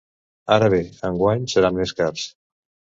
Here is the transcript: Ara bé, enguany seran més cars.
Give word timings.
Ara 0.55 0.69
bé, 0.75 0.79
enguany 1.11 1.47
seran 1.55 1.81
més 1.85 1.97
cars. 2.03 2.29